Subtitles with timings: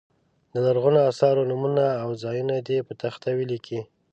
[0.51, 3.79] د لرغونو اثارو نومونه او ځایونه دې په تخته ولیکي.